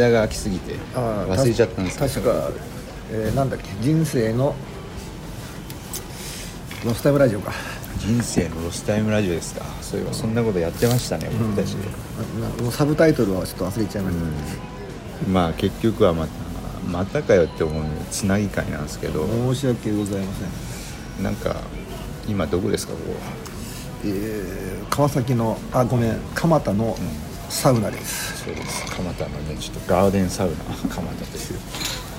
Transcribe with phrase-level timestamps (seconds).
[0.00, 2.10] 間が空きすぎて忘れちゃったんですけど。
[2.10, 2.50] 確か、
[3.12, 4.54] えーなんだっけ人生の
[6.84, 7.52] ロスタイムラジオか。
[7.98, 9.64] 人生のロスタイムラジオですか。
[9.82, 14.16] そういえばそんなことやってましたね僕たち、ななもうサブタイトルはちょっと忘れちゃいまし
[15.24, 16.32] た、まあ結局はまた
[16.90, 19.26] またかよって思うつなぎ会なんですけど。
[19.26, 21.24] 申し訳ございません。
[21.24, 21.56] なんか
[22.26, 23.14] 今どこですかここ
[24.04, 26.96] えー川崎のあごめん蒲田の
[27.50, 30.56] サウナです、そうです蒲田のねちょっとガーデンサウナ
[30.88, 31.60] 蒲田という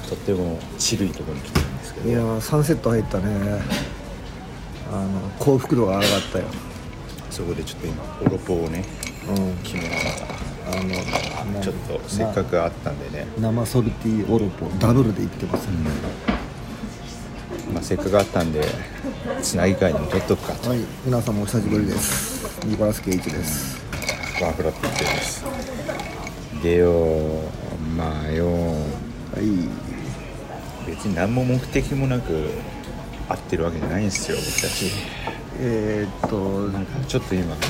[0.08, 2.10] とってもチルいところに来てるんですけど。
[2.10, 3.26] いやーサンセット入ったね。
[4.92, 5.08] あの
[5.40, 6.46] 幸福度が上がったよ。
[7.30, 8.84] そこでちょっと今オロポをね
[9.30, 9.56] うん。
[9.64, 9.96] 決めなが
[10.68, 15.68] あのらちょっとせっかくあったんでね、生ソルティオロポダブルでいってます、
[17.74, 18.66] まあ、せっかくあったんで
[19.42, 20.70] つなぎ会でも撮っとくかと。
[20.70, 22.46] はい皆さんもお久しぶりです。
[22.66, 23.82] ニコラス・ケイチです。
[24.42, 25.81] ワークラップです
[26.62, 27.42] でよ
[27.98, 28.46] まあよ。
[28.46, 29.46] はい。
[30.88, 32.50] 別に何も目的もなく
[33.30, 34.92] 会ってるわけじゃないんですよ僕たち。
[35.60, 37.62] えー、っとなんかちょっと今あの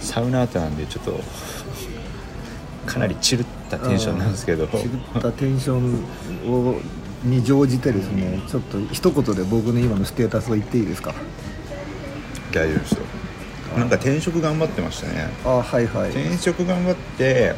[0.00, 1.20] サウナートなんでちょっと
[2.86, 4.66] かなりチルったテンションなんですけど。
[4.68, 6.04] チルったテンション
[6.50, 6.80] を
[7.24, 11.14] に乗じてですねちょっと一言で僕の今のステータスを言っていいですか？
[12.52, 13.05] 大丈夫ですよ
[13.76, 15.28] なんか転職頑張ってましたね。
[15.44, 16.10] あはいはい。
[16.10, 17.54] 転職頑張って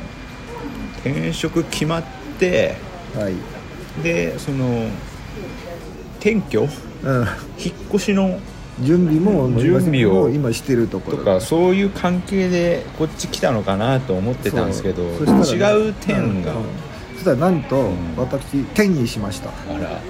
[1.04, 2.02] 転職決まっ
[2.38, 2.76] て
[3.14, 3.34] はい。
[4.02, 4.88] でその
[6.18, 6.60] 転居？
[6.60, 7.26] うん。
[7.58, 8.40] 引っ越しの
[8.80, 15.10] 準備も準備を今してるとことろかそういう関係でこっち来たのかなと思ってたんですけどね
[15.48, 16.64] 違う点が、うん。
[17.14, 18.16] そしたらなんと、ん。
[18.16, 19.50] 私転移しました。
[19.50, 20.00] あら。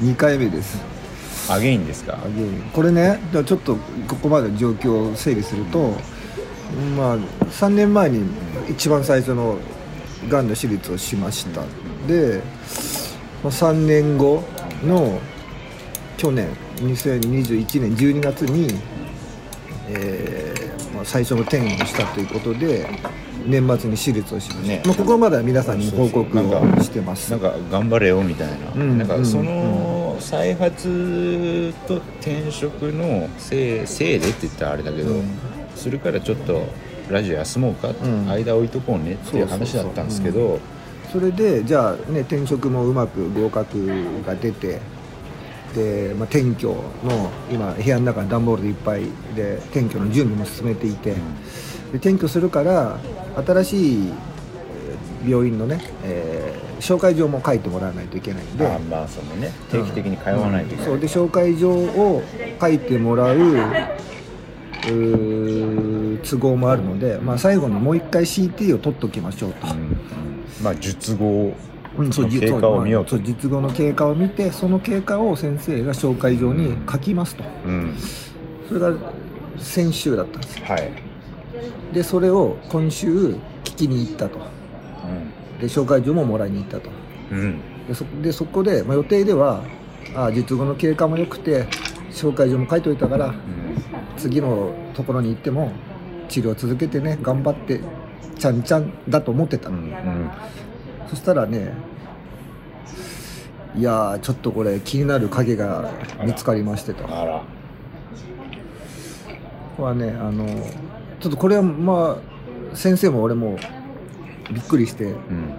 [0.00, 0.80] 2回目です
[1.50, 2.18] アゲインですか？
[2.24, 3.76] あゲインこれねちょっと
[4.08, 5.90] ここまでの状況を整理すると、
[6.96, 8.24] まあ3年前に
[8.70, 9.58] 一番最初の
[10.28, 11.62] がんの手術をしました。
[12.06, 12.40] で、
[13.42, 14.42] まあ、3年後
[14.84, 15.20] の
[16.16, 18.78] 去年2021年12月に、
[19.88, 22.88] えーまあ、最初の転移をしたということで
[23.46, 24.82] 年末に手術をしました、ね。
[24.86, 27.32] まあ、ここまでは皆さんに報告をしてます。
[27.32, 35.24] なんか頑張れよみたいな、うんなんかその再発と転職のせいせいでって言ったらあれだけど、うん。
[35.74, 36.62] するからちょっと
[37.10, 38.30] ラジオ休もうか、ん。
[38.30, 40.60] 間置いとこうねっていう話だったんですけど
[41.12, 44.80] それでじゃあね転職もうまく合格が出て
[45.74, 46.68] で、まあ、転居
[47.04, 49.02] の今部屋の中に段ボールでいっぱい
[49.34, 51.18] で転居の準備も進めていて、で
[51.94, 52.98] 転居するから
[53.46, 54.12] 新しい
[55.24, 56.41] えー病院のね、えー
[56.82, 58.66] 紹介状も書いてもらわないといけないんで。
[58.66, 59.52] あまあそのね。
[59.70, 60.98] 定期的に通わないといけない、そう。
[60.98, 62.22] で紹介状を
[62.60, 63.36] 書いてもらう
[66.22, 69.68] 都合もあるので、まあ、最後にもう一回 CT を取っときましょうと。
[69.68, 69.96] うんうん。
[70.62, 71.54] まあ術後
[71.96, 73.10] の経過を見ようと。
[73.12, 77.44] そう実後の経過を見てその経過を先生が紹介状に書きますと。
[77.66, 77.94] うん。
[78.68, 78.92] それが
[79.58, 80.64] 先週だったんですよ。
[80.66, 80.90] はい、
[81.92, 84.38] でそれを今週聞きに行ったと
[85.62, 86.90] で紹介状ももらいに行ったと。
[87.30, 87.38] うん。
[87.38, 89.62] うん、でそでそこで、まあ、予定では
[90.16, 91.66] あ術後の経過も良くて
[92.10, 93.32] 紹介状も書いておいたから
[94.16, 95.70] 次のところに行っても
[96.28, 97.80] 治療続けてね頑張って
[98.38, 99.70] ちゃんちゃんだと思ってた。
[99.70, 100.30] の、うんうん。
[101.08, 101.72] そしたらね
[103.76, 105.92] いやーちょっとこれ気になる影が
[106.24, 107.04] 見つかりましてと。
[107.04, 107.08] こ
[109.78, 110.44] れはねあの
[111.20, 112.18] ちょっとこれはま
[112.72, 113.56] あ先生も俺も
[114.52, 115.54] びっくりしてうん。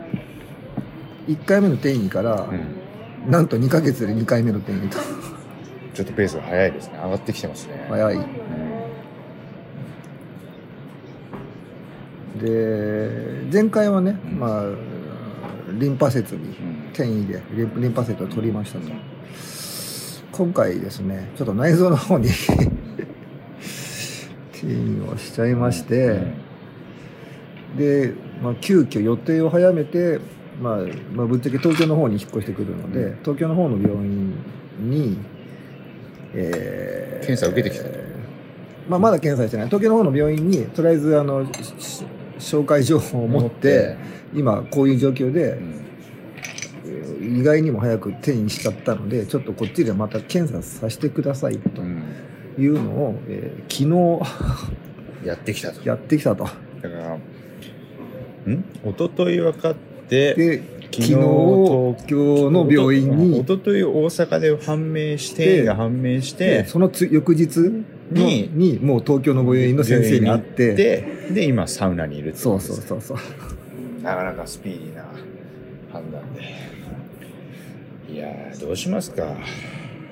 [1.27, 3.31] 1回目の転移から、うん。
[3.31, 4.97] なんと2ヶ月で2回目の転移と。
[5.93, 6.95] ちょっとペースが早いですね。
[6.95, 7.85] 上がってきてますね。
[7.89, 8.15] 早い。
[8.15, 8.23] うん。
[12.39, 14.65] で前回はね、まあ
[15.79, 16.89] リンパ節にうん。
[16.93, 18.85] 転移でリンリンパ節を取りましたと。
[20.33, 22.27] 今回ですねちょっと内臓の方に
[24.51, 26.21] 転移をしちゃいまして、
[27.77, 30.19] で、まあ、急遽予定を早めて、
[30.61, 30.77] まあ、
[31.13, 33.17] まあぶっちゃけ東京の方に引っ越してくるので、うん。
[33.21, 34.33] 東京の方の病院
[34.79, 35.17] に、
[36.33, 37.85] えー検査を受けてきた
[38.89, 39.67] まあ、まだ検査してない。
[39.67, 42.03] 東京の方の病院にとりあえずあのし
[42.37, 43.95] 紹介状を持って
[44.33, 45.61] 今こういう状況でう、
[47.25, 47.39] ん。
[47.39, 52.03] 意外にも早く転移しちゃったのでちょっとこっちでまた検査させてくださいとうん。
[52.59, 55.79] いうのを、えー昨やってきたと。
[55.79, 56.43] 日やってきたと。
[56.43, 56.57] だか
[56.89, 57.17] ら
[58.51, 58.63] ん？
[58.85, 59.75] 一昨日分かっ
[60.09, 63.39] てで昨日東京の病院に。
[63.39, 70.75] 一昨日大阪で判明して判明しでてそのつ翌日のににもう東京の病院の先生に会って。
[70.75, 73.17] でで今サウナにいるってそうそうそうそう。
[74.03, 75.05] なかなかスピーディーな
[75.91, 76.41] 判断で。
[78.13, 79.35] いやーどうしますか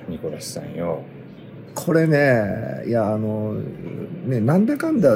[0.08, 1.02] ニコラスさんよ。
[1.74, 3.54] これねいやあの
[4.26, 5.14] ねなんだかんだ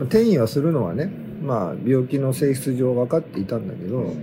[0.00, 1.10] 転移はするのはね
[1.42, 4.14] まあ病気の性質上分かっていたんだけど、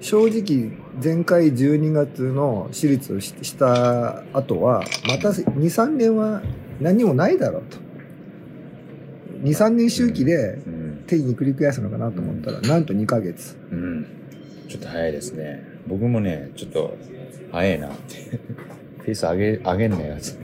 [0.00, 0.70] 正直
[1.02, 6.42] 前回12月の手術をしした後はまた23年は
[6.80, 7.78] 何もないだろうと。
[9.44, 13.56] 23年周期でうん、転移に繰り返すのかなと思ったらなんと2ヶ月。
[13.70, 14.06] うん、
[14.68, 15.62] ちょっと早いですね。
[15.86, 16.96] 僕もねちょっと
[17.52, 18.38] 早いなって。
[19.04, 20.43] ペース上げ上げんなよって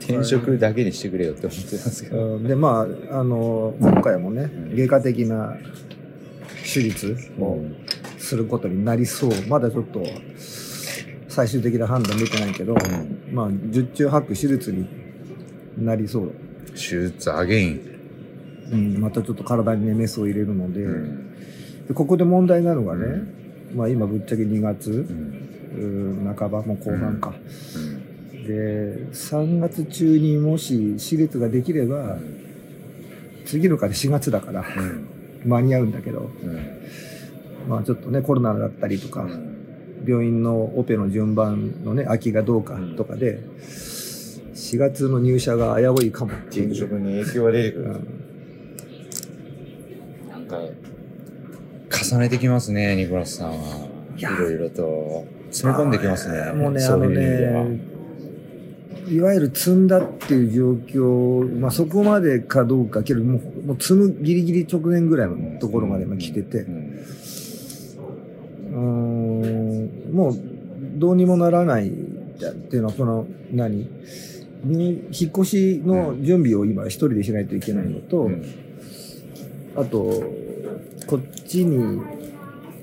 [0.00, 2.44] 転職だけにしてくれよって思ってたんですけど、うん。
[2.44, 4.76] でまああの今回もねうん。
[4.76, 5.56] 外科的な
[6.62, 7.76] 手術をうん。
[8.22, 9.30] することになりそう。
[9.48, 10.02] まだちょっと
[11.28, 12.74] 最終的な判断出てないけど、
[13.30, 14.86] まあ十中八九手術に
[15.76, 16.32] なりそう、
[16.70, 17.80] 手術アゲイン、
[18.72, 21.86] うん、またちょっと体にねメスを入れるので,、うん。
[21.88, 23.04] でここで問題なのがね、
[23.72, 23.76] うん。
[23.76, 25.42] まあ今ぶっちゃけ2月うん。
[25.74, 27.34] うん半ばもう後半か、
[27.76, 27.91] うん
[28.46, 32.18] で3月中にもし手術ができれば
[33.44, 35.08] 次のから4月だからうん。
[35.44, 36.58] 間に合うんだけどうん。
[37.68, 39.52] まあちょっとねコロナだったりとか、うん。
[40.06, 43.38] 病院のオペの順番のね空きがどうかとかで、
[44.54, 46.32] 4月の入社が危ういかも。
[46.32, 47.92] っていう転職に影響が出てくる、うん。
[50.28, 50.60] なんか
[52.04, 53.88] 重ねてきますねニコラスさんは。
[54.16, 55.24] いやろいろと。
[55.50, 56.52] 詰め込んできますね。
[56.52, 57.64] もうねあのそういう意味では。
[57.64, 57.91] ね
[59.12, 60.72] いわゆる積んだっていう状
[61.02, 66.60] 況、まあ、そこまでかどうかけどもうもう積むギリギリ直前ぐらいのところまで今来てて。
[66.60, 66.70] う、
[68.74, 70.34] んもう
[70.94, 73.88] どうにもならないっていうのはその何？
[74.64, 78.44] に引っ越しの準備を今一人でしないといけないのと、うん。
[79.76, 80.22] あと
[81.06, 82.00] こっちに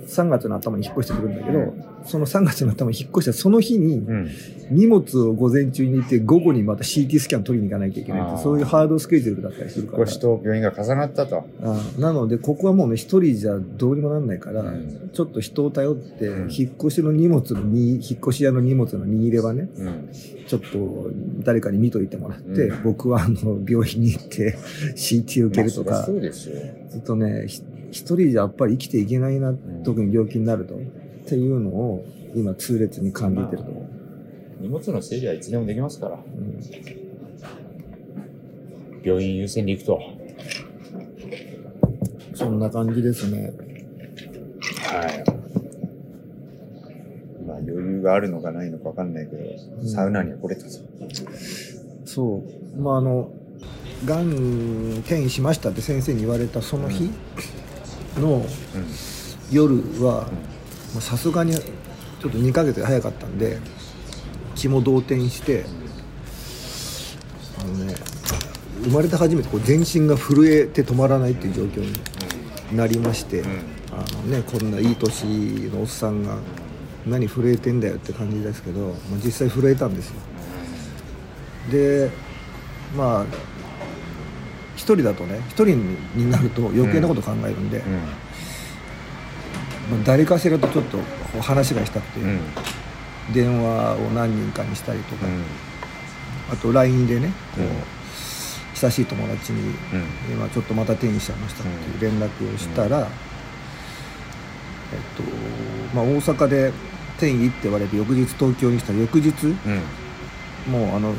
[0.06, 1.74] 3月の頭に引っ越してくるんだけど、
[2.10, 4.30] その3月の頭に引っ越したその日にうん。
[4.72, 9.98] 荷物を午前中に行って午後にまた CT スキャン取りに行かなきゃいけないそういうハードスケジュールだったりするから。
[10.00, 11.48] 引っ越しと病院が重なったと。
[11.62, 15.10] あなのでここはもうね一人じゃどうにもなんないから、うん。
[15.14, 16.52] ちょっと人を頼って、うん。
[16.52, 20.10] 引っ越しの荷物のに引っ越し屋の荷物の握ればねうん。
[20.48, 21.12] ちょっと
[21.44, 22.84] 誰かに見といてもらって、うん。
[22.84, 24.58] 僕はあの病院に行って
[24.98, 26.56] CT 受けるとか、まあそうですよ。
[26.90, 29.54] ずっとねひ一人じゃやっぱり生きていけないな、
[29.84, 30.80] 特に病気になると
[31.30, 32.04] っていうのを
[32.34, 33.84] 今痛烈に感じてると思う、
[34.62, 36.16] 荷物の整理はいつでもできますから。
[36.16, 36.60] うん。
[39.04, 40.02] 病院優先に行くと。
[42.34, 43.54] そんな感じですね。
[44.88, 45.24] はい。
[47.46, 49.44] まあ余裕があるのかないのか分かんないけど、
[49.82, 49.88] うん。
[49.88, 50.80] サウナには来れたぞ。
[52.06, 52.44] そ
[52.76, 52.82] う。
[52.82, 53.32] まああの
[54.06, 57.12] がん転移しましたって先生に言われたその日
[58.18, 58.46] のうん。
[59.52, 60.49] 夜はまあ
[61.00, 61.64] さすがにちょっ
[62.22, 63.60] と2ヶ月早かったんで
[64.56, 65.66] 気も動転して
[67.60, 67.96] あのね
[68.84, 73.46] 生まれて初めてこう全身が震えて止まらないっていう状況になりまして、ん。
[73.92, 75.26] あのね、こんないい年
[75.74, 76.38] のおっさんが
[77.06, 78.94] 何震えてんだよって感じですけど、まあ、
[79.24, 80.16] 実際震えたんですよ。
[81.72, 82.10] で
[82.96, 83.26] まあ
[84.76, 87.94] 一人だとね一人になると余計なこと考えるんで、うん。
[87.94, 88.02] まあ、
[90.06, 91.00] 誰かしらとちょっと
[91.42, 92.40] 話がしたくて、うん。
[93.34, 95.44] 電話を何人かにしたりとか、うん。
[96.52, 97.70] あと LINE でねこう、うん。
[98.76, 99.74] 親しい友達に、うん。
[100.32, 101.70] 今ちょっとまた転移しちゃいましたって
[102.06, 103.08] いう連絡をしたら、えっ
[105.16, 105.24] と
[105.96, 106.72] まあ、大阪で
[107.18, 109.50] 転移って言われて翌日東京に来た翌日う
[110.70, 110.72] ん。
[110.72, 111.14] もうあの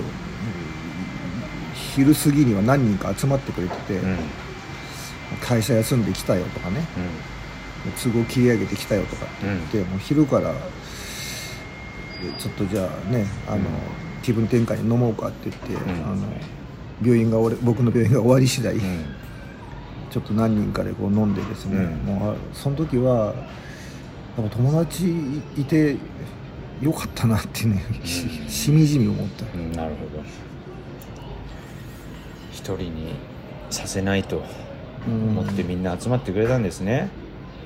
[1.75, 4.17] 昼過ぎには何人か集まってくれてて、うん。
[5.41, 6.85] 会社休んできたよとかね
[8.03, 10.53] 都合切り上げてきたよとかって言って、もう昼から
[12.23, 13.65] えちょっとじゃあねあの、うん。
[14.23, 16.05] 気分転換に飲もうかって言って、ん。
[16.05, 16.27] あの
[17.03, 19.05] 病院が終わり僕の病院が終わり次第、うん。
[20.11, 21.81] ちょっと何人かでこう飲んでですね、う
[22.13, 22.17] ん。
[22.21, 23.35] もうあその時は
[24.37, 25.11] やっぱ友達
[25.57, 25.97] いて
[26.83, 30.23] よかったなってね、ししみじみ思った、うんなるほど。
[32.53, 33.15] 一人に
[33.71, 34.43] させないと
[35.09, 37.09] うん思ってみんな集まってくれたんですね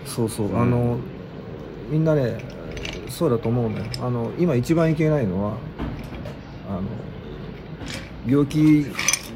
[0.06, 0.60] そうそう、うん。
[0.60, 0.98] あの
[1.90, 2.38] みんなね
[3.08, 3.90] そうだと思うね。
[4.00, 5.56] あの今一番いけないのは
[6.68, 6.82] あの
[8.26, 8.86] 病気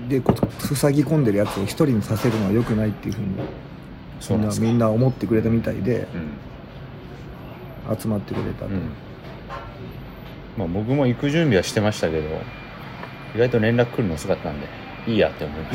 [0.09, 3.29] でこう塞ぎ込んでるやつを一人にさせるのは良くないっていうふうに
[4.31, 6.09] みんなみんな思ってくれたみたいで
[8.01, 8.81] 集まってくれたと、うん。
[10.57, 12.27] まあ僕も行く準備はしてましたけど
[13.35, 14.67] 意外と連絡来るの遅かったんで
[15.07, 15.75] いいやって思いま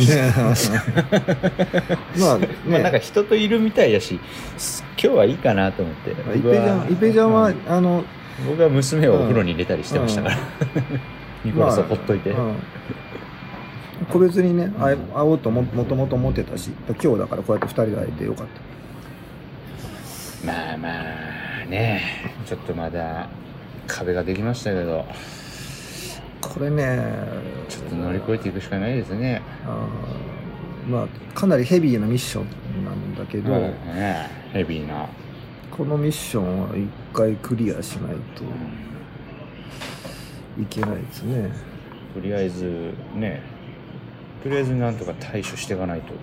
[0.56, 0.80] した、
[2.20, 4.20] まあねまあなんか人といるみたいやし
[4.58, 6.12] す今日はいいかなと思って。
[6.12, 7.56] まあイペちゃんゃんは、うん。
[7.68, 8.04] あの
[8.48, 10.38] 僕は娘をお風呂に入れたりしてましたから、
[11.44, 12.56] ニコラスをほっといて、まあうん。
[14.10, 18.48] 個別にね会おうとももともと思ってたし今日だからこうやって2人で会えてよかっ
[20.42, 20.48] た。
[20.48, 20.90] まあま
[21.64, 22.02] あね。
[22.46, 23.28] ちょっとまだ
[23.88, 25.06] 壁ができましたけど
[26.54, 27.00] これね
[27.68, 29.42] ちょっと乗り越えていくしかないですね。
[29.66, 34.30] あーまあかなりヘビーなミッションなんだけど、うんね。
[34.52, 35.08] ヘビーな、
[35.72, 38.44] このミッションは一回クリアしないと
[40.62, 41.52] いけないですね。
[42.14, 43.42] とりあえずね
[44.44, 46.14] とりあえずなんとか対処していかないと。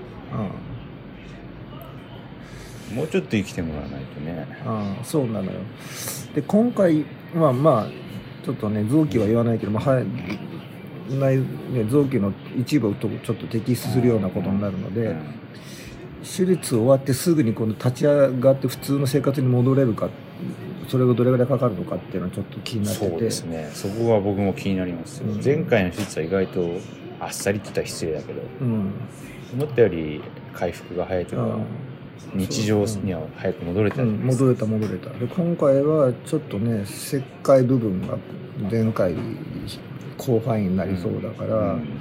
[2.94, 4.46] もうちょっと生きてもらわないとね。
[4.64, 5.52] ああそうなのよ。
[6.34, 8.09] で今回まあまあ
[8.44, 10.04] ちょっとね臓器は言わないけど、まあ、はい
[11.10, 15.40] ね、臓器の一部をとちょっと摘出するようなことになるので、うん。
[16.20, 20.08] 手術終わってすぐにこの立ち上がって普通の生活に戻れるか
[20.88, 23.10] それがどれぐらいかかるのかっていうのはちょっと気になってて。
[23.10, 23.70] そうですね。
[23.72, 25.42] そこは僕も気になりますよ、うん。
[25.42, 26.68] 前回の手術は意外と
[27.18, 28.42] あっさりって言ったら失礼だけど。
[28.60, 28.92] うん。
[29.54, 31.58] 思ったより回復が早いというか、
[32.34, 34.02] 日常には早く戻れた。
[34.02, 35.10] うん、戻れた戻れた。
[35.10, 38.18] で今回はちょっとね切開部分が
[38.70, 39.14] 前回
[40.18, 41.98] 広範囲になりそうだから、うん。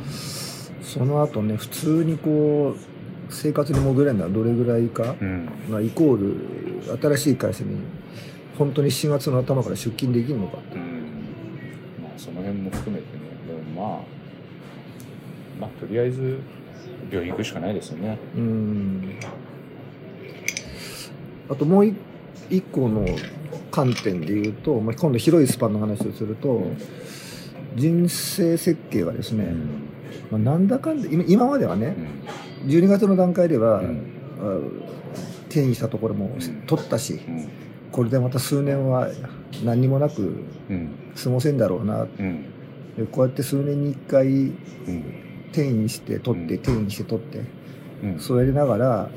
[0.84, 5.50] その後ね普通にこう生活に戻れるのはどれぐらいか、うん。
[5.70, 7.78] まあ、イコール新しい会社に
[8.58, 10.58] 本当に7月の頭から出勤できるのか。
[10.58, 10.84] ってうん。
[12.04, 13.24] まあその辺も含めてね。
[13.48, 14.00] でもまあ
[15.62, 16.40] まあとりあえず
[17.10, 18.18] 病院行くしかないですよね。
[18.36, 19.20] うん
[21.50, 21.96] あともう一
[22.50, 23.06] 一個の
[23.72, 26.64] 観点で言うと、まあ、今度広いスパンの話をすると
[27.76, 29.90] 人生設計がですね、うん。
[30.32, 31.96] まあ、なんだかんだ今今まではね
[32.66, 32.70] うん。
[32.70, 34.04] 12月の段階では、うん。
[34.42, 34.58] あ
[35.50, 36.40] 転移したところもん。
[36.68, 37.50] 取ったし、うん。
[37.92, 39.08] これでまた数年は
[39.64, 40.90] 何にもなくうん。
[41.22, 42.04] 過ごせんだろうな。
[42.04, 42.08] う
[43.12, 45.04] こうやって数年に1回うん。
[45.52, 46.60] 転移して取って、うん。
[46.62, 47.42] 転移して取って
[48.04, 48.20] うん。
[48.20, 49.10] そうやりながら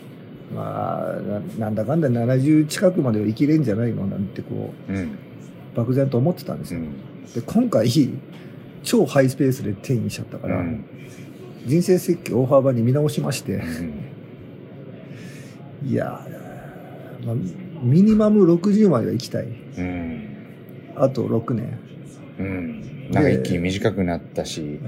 [0.54, 4.96] まあななんだかんだ70近くまでは生きれんじゃないのなんてこうん。
[4.96, 5.08] う
[5.74, 6.92] 漠然と思ってたんですよ、うん。
[7.32, 7.88] で今回
[8.82, 10.84] 超ハイスペースで転移しちゃったから、うん。
[11.64, 13.92] 人生設計大幅に見直しまして、うん。
[15.88, 17.36] いやー、まあ、
[17.82, 19.46] ミニマム60までは行きたい。
[19.78, 20.26] うん。
[20.96, 21.78] あと6年
[22.38, 23.08] うん。
[23.10, 23.24] なん。
[23.24, 24.78] か一気に短くなったし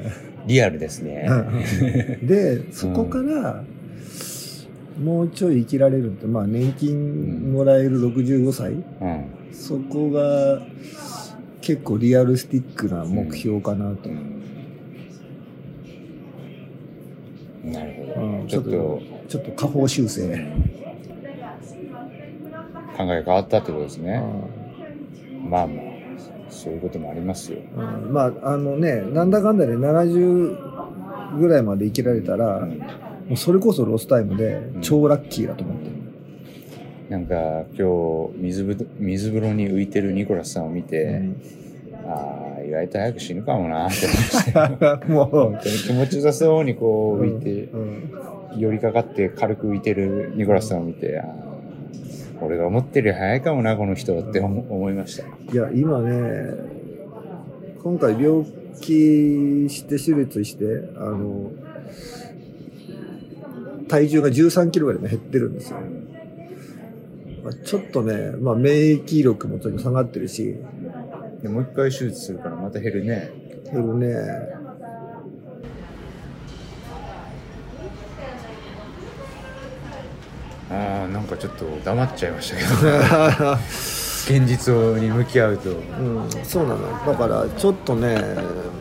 [0.47, 1.27] リアルですね。
[2.23, 3.65] でそこから
[5.03, 9.25] もうちょい生きられるってまあ年金もらえる65歳、うん。
[9.53, 10.63] そこが
[11.61, 14.43] 結構リアルスティックな目標かなと、うん。
[17.73, 18.47] なるほうん。
[18.47, 20.29] どちょっとちょっと下方修正、
[22.97, 24.23] 考えが変わったってことですね。
[25.45, 25.85] うまあまあ
[26.51, 27.59] そういうこともありますよ。
[28.11, 32.81] まああのねなんだかんだで70ぐらいまで生きられたら、うん
[33.29, 34.81] もうそれこそロスタイムでん。
[34.81, 35.93] 超ラッキーだと思ってる、
[37.09, 41.43] なんか今日水ぶ水風呂に浮いてるニコラスさんを見て、うん。
[42.07, 45.27] ああ意外と早く死ぬかもなって思いましたよもう。
[45.27, 48.11] 本当に気持ちよさそうにこう浮いて、うん。
[48.59, 51.21] 寄りかかって軽く浮いてるニコラスさんを見て、
[52.41, 55.25] 俺が思ってるより早いかもなこの人って思思いました。
[55.25, 56.53] いや今ね
[57.83, 58.45] 今回病
[58.81, 60.65] 気して手術して
[60.97, 61.51] あの
[63.89, 65.79] 体重が13キロぐらい減ってるんですよ、
[67.43, 70.57] まあ、ちょっとね、まあ、免疫力もちょっと下がってるし。
[71.45, 73.31] でもう一回手術するからまた減るね。
[73.71, 74.17] 減るね。
[80.71, 83.57] ああなんかちょっと黙っちゃいましたけど。
[84.25, 85.71] 現実に向き合うと。
[85.71, 88.17] うん、そうなのだからちょっとね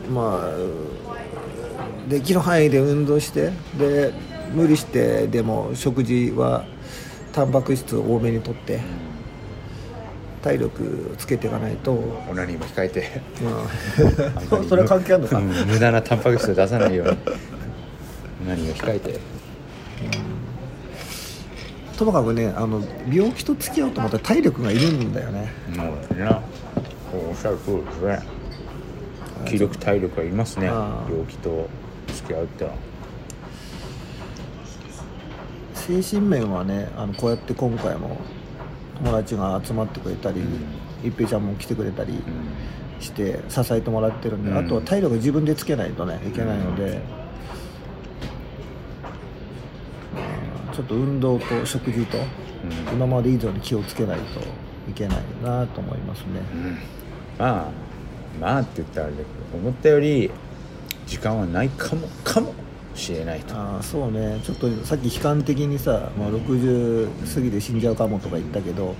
[0.09, 4.13] まあできる範囲で運動してで
[4.53, 6.65] 無理してでも食事は
[7.31, 8.79] タンパク質を多めにとって
[10.43, 13.21] 体力をつけていかないと、うん、オナニーも控えて
[14.49, 17.17] そ それは関係あるのか、うん無駄なタンパク質を出さないように。
[18.45, 19.19] オナニーを控えて。
[21.97, 25.51] ともかくねあの病気と付き合うとまた体力がいるんだよね。
[25.75, 26.41] もうな
[27.13, 28.19] おっしゃる通りですね。
[29.45, 30.65] 気力体力がいりますね。
[30.65, 31.69] 病気と
[32.07, 32.75] 付き合うってのは
[35.87, 38.17] 精神面はねあのこうやって今回も
[38.97, 40.41] 友達が集まってくれたり、
[41.03, 42.21] 一平ちゃんも来てくれたりうん。
[43.01, 44.57] して支えてもらってるんで、うん。
[44.57, 47.01] あとは体力自分でつけないとねいけないので、うん
[50.73, 52.25] ちょっと運動と食事とうん。
[52.93, 54.39] 今まで以上に気をつけないと
[54.89, 56.25] いけないなと思いますね。
[56.53, 56.77] うん。
[57.37, 57.71] まあ
[58.39, 60.31] まあって言ったらあれだけど思ったより
[61.05, 62.53] 時間はないかもかも
[62.95, 63.55] しれないと。
[63.55, 64.39] ああそうね。
[64.43, 68.95] ちょっとさっき悲観的にさ、まあ、60過ぎで死んじゃうかもとか言ったけど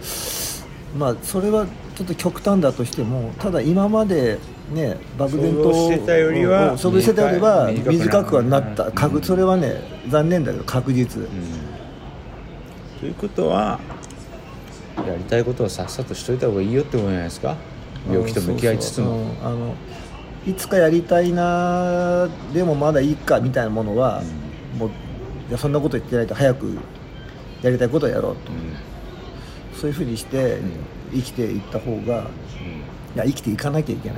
[0.98, 4.40] まあそれはちょっと極端だとしてもただ今まで
[4.74, 8.88] ね漠然と想像してたよりはしてたよりは短くはなった。
[8.88, 11.22] うそれはね残念だけど確実。
[11.22, 11.30] うん。
[13.00, 13.80] ということは
[15.06, 17.58] やりたいことをさっさとしといた方がいいよってことじゃないですか。
[18.10, 19.18] 病気と向き合いつつも。
[19.18, 19.76] うんあの
[20.46, 24.22] いつかやりたいなでもまだいいかみたいなものは、
[24.78, 24.90] もう
[25.50, 26.78] いやそんなこと言ってないと早く
[27.62, 28.52] やりたいことをやろうと。
[28.52, 28.58] うん
[29.80, 30.62] そういうふうにしてん
[31.14, 32.28] 生きていった方が
[33.16, 34.18] いや生きていかなきゃいけない。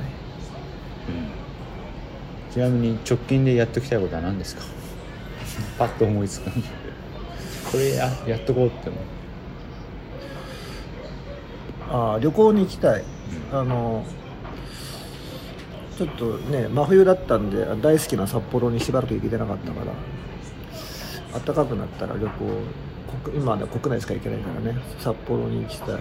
[2.52, 4.62] ちなみに直近でやっときたいことは何ですか？
[5.78, 6.68] パッと思いつくんで
[7.72, 9.00] これややっとこうって思う。
[11.90, 13.02] ああ旅行に行きたい、
[13.52, 14.04] あの
[15.96, 19.86] ちょっとね真冬だったんで大好きな札幌にしばらく行けてなかったから
[21.40, 22.44] 暖かくなったら旅行
[23.24, 25.98] 国今はね国内しか行けないからね札幌に行きたい。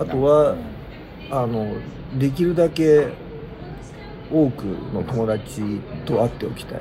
[0.00, 0.56] あとは
[1.30, 1.76] あの
[2.18, 3.08] できるだけ
[4.32, 6.80] 多くの友達と会っておきたい、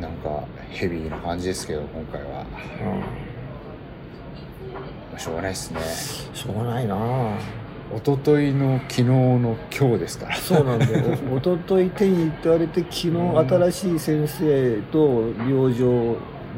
[0.00, 2.44] なんかヘビーな感じですけど今回は、
[5.10, 5.80] まあしょうがないですね。
[6.34, 6.96] しょうがないな。
[6.96, 7.38] あ
[7.94, 10.36] 一昨日の昨日の今日ですから。
[10.36, 11.18] そうなんだよ。
[11.30, 13.10] お一昨日手に入って言われて昨日
[13.70, 15.86] 新しい先生と病状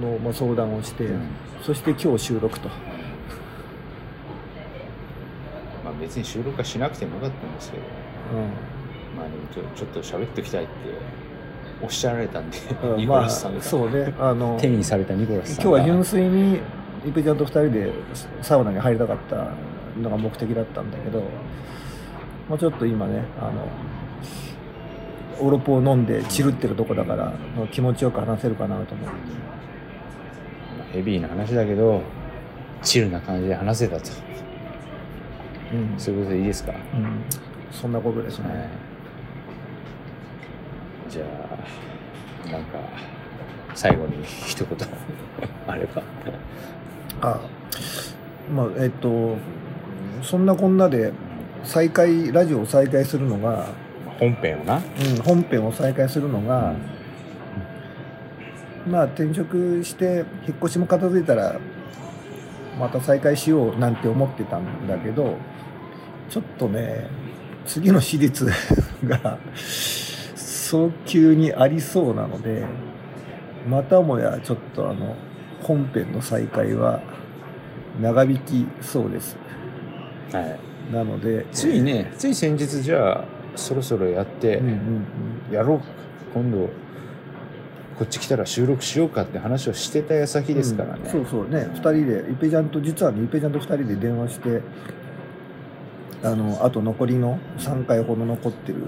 [0.00, 1.20] の、まあ、相談をして、うん。
[1.62, 2.68] そして今日収録と。
[5.84, 7.82] まあ別に収録はしなくてもよかったんですけど。
[7.82, 7.86] う
[9.16, 10.72] まあでもちょちょっと喋っておきたいって
[11.82, 13.62] おっしゃられたんで、ん、うん、ニコまあラスさんが。
[13.62, 15.78] そうねあの手にされたニコラスさんが。
[15.78, 16.60] 今日は純粋に
[17.06, 17.92] イペちゃんと二人で
[18.40, 19.48] サウナに入りたかった
[20.00, 21.20] のが目的だったんだけど、
[22.48, 23.66] まあ、ちょっと今ねあの
[25.40, 29.42] オロポを飲んでチルってるとこだからもう気持ちよく話せるかなと思って。
[30.92, 32.02] ヘビーな話だけど
[32.82, 34.10] チルな感じで話せたと。
[35.72, 37.24] うん、そういうことでいいですか、うん、
[37.70, 38.68] そんなことですね、はい。
[41.08, 41.51] じゃあ
[42.50, 42.78] なんか
[43.74, 44.78] 最後に一言
[45.66, 46.02] あれば。
[47.20, 47.40] あ
[48.52, 49.36] まあえっと
[50.22, 51.12] そんなこんなで
[51.64, 53.66] 再開ラジオを再開するのが、
[54.18, 54.76] 本編をな。
[54.76, 54.82] うん、
[55.22, 56.74] 本編を再開するのが、
[58.86, 61.58] まあ転職して引っ越しも片付いたら
[62.78, 65.36] また再開しようなんて思ってたんだけど
[66.28, 67.06] ちょっとね
[67.66, 68.46] 次の私立
[69.04, 69.38] が
[70.72, 72.64] 早急にありそうなので
[73.68, 75.16] またもやちょっとあの
[75.62, 77.02] 本編の再開は
[78.00, 79.36] 長引きそうです。
[80.32, 80.58] はい。
[80.90, 85.06] なのでついねつい先日じゃあそろそろやって、うんうん
[85.50, 85.54] うん。
[85.54, 85.80] やろう。
[86.32, 86.70] 今度
[87.98, 91.68] こっち来たら収録しようかって話をしてた矢先ですからね、うんそうそうね。
[91.74, 94.62] 2人でイペちゃんと実はねイペちゃんと2人で電話して
[96.24, 98.86] あのあと残りの3回ほど残ってる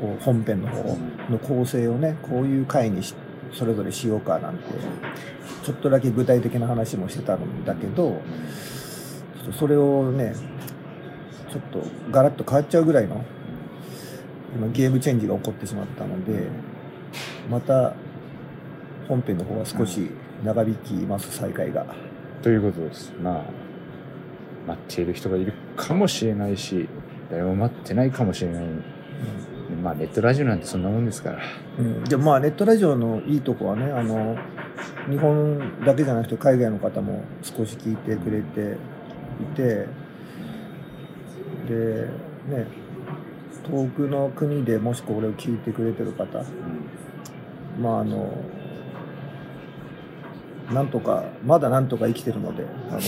[0.00, 0.96] こう本編の方
[1.30, 3.14] の構成をねこういう回にし
[3.52, 4.64] それぞれしようかなんて
[5.62, 8.20] ちょっとだけ具体的な話もしてたんだけど
[9.36, 10.34] ちょっとそれをね
[11.50, 13.24] ちょっとガラッと変わっちゃうぐらいの
[14.54, 16.48] 今ゲームチェンジが起こってしまったので
[17.50, 17.94] また
[19.08, 20.10] 本編の方は少し
[20.44, 21.86] 長引きます再開が。
[22.42, 23.12] ということです。
[23.22, 23.44] まあ
[24.66, 26.88] 待っている人がいるかもしれないし
[27.30, 28.64] 誰も待ってないかもしれない
[29.86, 31.38] まあネットラジオなんてそんなもんですから。
[31.78, 34.36] うん、でもまあネットラジオのいいとこはねあの
[35.08, 38.76] 日本だけじゃなくて海外の方も少し聞いてくれて
[39.40, 39.86] いて
[41.68, 42.08] で
[42.48, 42.66] ね
[43.70, 46.42] 遠くの国でもしこれを聞いてくれてる方
[47.80, 48.32] まああの
[50.72, 52.98] なんとかまだなんとか生きてるのであ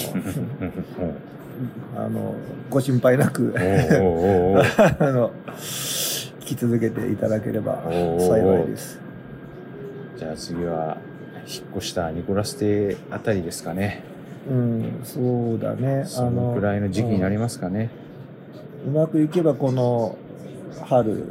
[1.97, 2.37] の あの
[2.71, 3.53] ご心配なく。
[3.59, 5.98] あの聞
[6.49, 7.83] き続けていただければ
[8.19, 8.99] 幸いです。
[10.17, 10.99] じゃあ次は
[11.47, 14.03] 引っ越したニコラス邸あたりですかね。
[14.49, 15.21] うん、そ
[15.55, 16.05] うだね。
[16.07, 18.09] そのくらいの時期になりますかね、うん
[18.87, 20.17] うまくいけばこの
[20.85, 21.25] 春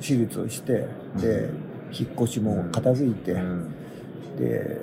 [0.00, 1.48] 手術をしてで
[1.92, 3.72] 引っ越しも片付いて、うん。
[4.36, 4.78] で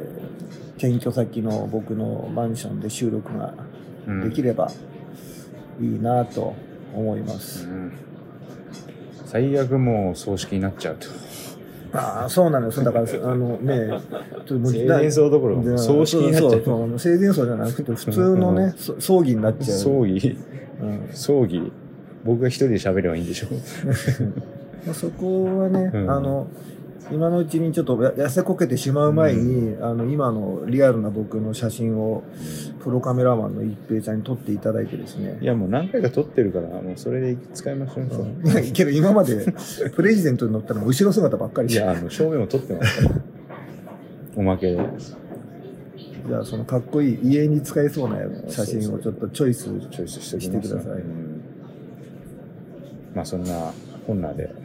[0.78, 3.54] 転居先の僕のマンションで収録が
[4.24, 4.72] できれば
[5.80, 6.56] いいなと
[6.96, 8.13] 思います、うん
[9.34, 11.08] 最悪もう葬式になっちゃうと。
[11.92, 14.02] ああそうなのよだからあのね
[14.48, 19.78] ちょっと生前葬どころ葬式になっちゃうそうそ生前葬じゃなくて普通のね、そ葬儀になっちゃう。
[19.78, 20.38] 葬儀。
[20.82, 21.10] うん。
[21.14, 21.72] 葬儀。
[22.24, 23.48] 僕が一人で喋ればいいんでしょ。
[24.86, 26.12] まあ、そこはね、うん。
[26.12, 26.48] あの
[27.12, 32.24] 今のうちにちょっとや痩せこけてしまう前に、あの今のリアルな僕の写真を
[32.82, 35.38] プロカメラマンの一平ちゃんに撮っていただいてですね。
[35.42, 38.08] いやもう何回か撮ってるからもうそれで使いましょう、う。
[38.08, 39.54] ん いやけど今まで
[39.96, 43.22] プレジデントに乗ったら後ろ姿ばっかりいやあの正面も撮ってますから。
[44.36, 44.80] おまけで。
[46.28, 51.42] じゃあそのかっこいい家に使えそうな写真をちょっとチョイスチョイスしておきますしてください、うん。
[53.14, 53.74] まあそんな
[54.08, 54.63] こんなで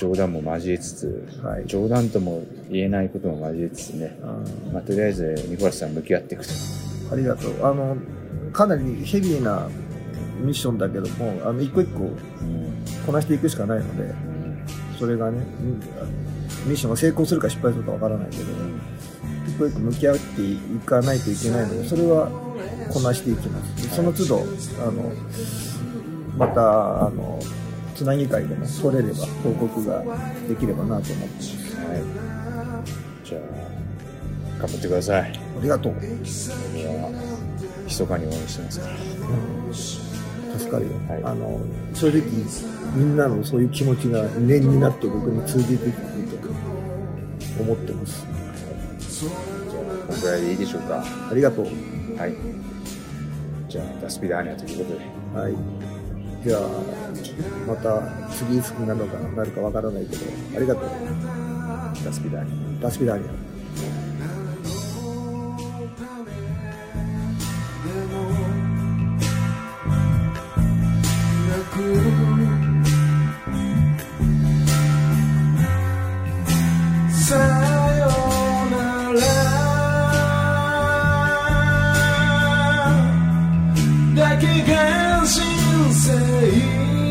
[0.00, 1.66] 冗談も交えつつ、はい。
[1.66, 4.18] 冗談とも言えないことも交えつつね、
[4.72, 6.52] まあ、とりあえずニコラスさん向き合っていくと。
[7.12, 7.66] ありがとう。
[7.66, 7.96] あの
[8.50, 9.68] かなりヘビーな
[10.40, 12.14] ミッションだけどもあの一個一個うん。
[13.04, 14.64] こなしていくしかないのでうん。
[14.98, 15.80] それがねうん
[16.66, 18.44] ミッションが成功するか失敗するかわからないけど
[19.46, 22.30] 一個一個向き合っていかないといけないのでそれは
[22.90, 23.88] こなしていきます。
[23.88, 24.38] でその都度
[24.82, 25.12] あの
[26.38, 27.38] またあの
[28.00, 30.02] つなぎ会でも取れれば報告が
[30.48, 31.76] できればなと思ってます。
[31.76, 32.02] はい。
[33.22, 33.42] じゃあ
[34.58, 35.20] 頑張ってください。
[35.20, 36.08] ありがとう、僕は
[37.84, 38.94] 密かに応援してますから。
[38.94, 39.74] うん。
[39.74, 41.24] 助かるよ、はい。
[41.24, 41.60] あの
[41.92, 42.22] 正直
[42.96, 45.92] みんなのそういう気持ちが念になって僕に通じてくる
[47.52, 48.24] と思ってます。
[49.10, 49.34] じゃあ
[50.06, 51.04] こんぐらいでいいでしょうか。
[51.30, 51.66] ありがとう。
[52.16, 52.34] はい。
[53.68, 55.04] じゃあダスピダーニャということで。
[55.38, 55.79] はい。
[56.42, 56.60] じゃあ、
[57.66, 58.00] また
[58.30, 60.24] 次いつになるのかなるかわからないけど、
[60.56, 60.84] ありがとう。
[62.04, 63.49] ダスピダーニャダスピダーニ
[86.30, 87.09] 生